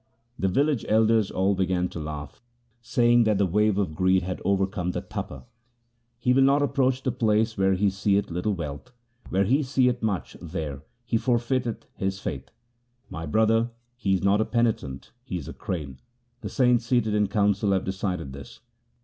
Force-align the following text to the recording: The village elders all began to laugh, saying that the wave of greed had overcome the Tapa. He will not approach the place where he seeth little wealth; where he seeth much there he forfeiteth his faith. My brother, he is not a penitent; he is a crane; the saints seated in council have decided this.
The 0.39 0.47
village 0.47 0.83
elders 0.89 1.29
all 1.29 1.53
began 1.53 1.87
to 1.89 1.99
laugh, 1.99 2.41
saying 2.81 3.23
that 3.25 3.37
the 3.37 3.45
wave 3.45 3.77
of 3.77 3.93
greed 3.93 4.23
had 4.23 4.41
overcome 4.43 4.93
the 4.93 5.01
Tapa. 5.01 5.45
He 6.17 6.33
will 6.33 6.41
not 6.41 6.63
approach 6.63 7.03
the 7.03 7.11
place 7.11 7.55
where 7.55 7.75
he 7.75 7.91
seeth 7.91 8.31
little 8.31 8.55
wealth; 8.55 8.91
where 9.29 9.43
he 9.43 9.61
seeth 9.61 10.01
much 10.01 10.35
there 10.41 10.81
he 11.05 11.17
forfeiteth 11.17 11.85
his 11.93 12.19
faith. 12.19 12.49
My 13.11 13.27
brother, 13.27 13.69
he 13.95 14.15
is 14.15 14.23
not 14.23 14.41
a 14.41 14.45
penitent; 14.45 15.11
he 15.23 15.37
is 15.37 15.47
a 15.47 15.53
crane; 15.53 15.99
the 16.39 16.49
saints 16.49 16.87
seated 16.87 17.13
in 17.13 17.27
council 17.27 17.71
have 17.71 17.83
decided 17.85 18.33
this. 18.33 18.59